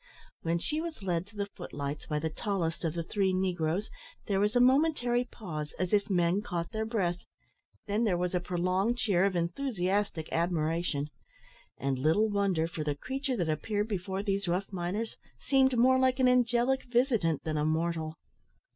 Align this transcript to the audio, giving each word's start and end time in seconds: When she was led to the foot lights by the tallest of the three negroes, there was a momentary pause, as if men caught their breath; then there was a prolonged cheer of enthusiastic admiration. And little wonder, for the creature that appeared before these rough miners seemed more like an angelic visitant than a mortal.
When 0.41 0.57
she 0.57 0.81
was 0.81 1.03
led 1.03 1.27
to 1.27 1.35
the 1.35 1.45
foot 1.45 1.73
lights 1.73 2.07
by 2.07 2.17
the 2.17 2.31
tallest 2.31 2.83
of 2.83 2.95
the 2.95 3.03
three 3.03 3.33
negroes, 3.33 3.91
there 4.25 4.39
was 4.39 4.55
a 4.55 4.59
momentary 4.59 5.25
pause, 5.25 5.75
as 5.77 5.93
if 5.93 6.09
men 6.09 6.41
caught 6.41 6.71
their 6.71 6.85
breath; 6.87 7.19
then 7.85 8.03
there 8.03 8.17
was 8.17 8.33
a 8.33 8.39
prolonged 8.39 8.97
cheer 8.97 9.25
of 9.25 9.35
enthusiastic 9.35 10.27
admiration. 10.31 11.11
And 11.77 11.99
little 11.99 12.29
wonder, 12.31 12.67
for 12.67 12.83
the 12.83 12.95
creature 12.95 13.37
that 13.37 13.47
appeared 13.49 13.89
before 13.89 14.23
these 14.23 14.47
rough 14.47 14.73
miners 14.73 15.17
seemed 15.39 15.77
more 15.77 15.99
like 15.99 16.19
an 16.19 16.27
angelic 16.27 16.85
visitant 16.85 17.43
than 17.43 17.57
a 17.57 17.63
mortal. 17.63 18.17